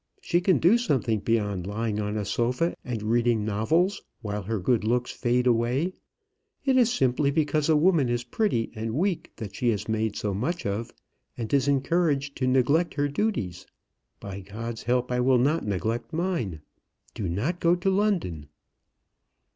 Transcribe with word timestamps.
She 0.19 0.41
can 0.41 0.57
do 0.57 0.79
something 0.79 1.19
beyond 1.19 1.67
lying 1.67 1.99
on 1.99 2.17
a 2.17 2.25
sofa 2.25 2.75
and 2.83 3.03
reading 3.03 3.45
novels, 3.45 4.01
while 4.23 4.41
her 4.41 4.57
good 4.59 4.83
looks 4.83 5.11
fade 5.11 5.45
away. 5.45 5.93
It 6.65 6.75
is 6.75 6.91
simply 6.91 7.29
because 7.29 7.69
a 7.69 7.75
woman 7.75 8.09
is 8.09 8.23
pretty 8.23 8.71
and 8.73 8.95
weak 8.95 9.31
that 9.35 9.53
she 9.53 9.69
is 9.69 9.87
made 9.87 10.15
so 10.15 10.33
much 10.33 10.65
of, 10.65 10.91
and 11.37 11.53
is 11.53 11.67
encouraged 11.67 12.35
to 12.37 12.47
neglect 12.47 12.95
her 12.95 13.07
duties. 13.09 13.67
By 14.19 14.39
God's 14.39 14.81
help 14.81 15.11
I 15.11 15.19
will 15.19 15.37
not 15.37 15.67
neglect 15.67 16.11
mine. 16.13 16.61
Do 17.13 17.29
not 17.29 17.59
go 17.59 17.75
to 17.75 17.89
London." 17.91 18.47